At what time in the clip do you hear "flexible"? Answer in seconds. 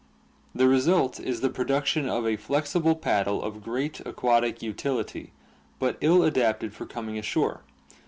2.35-2.95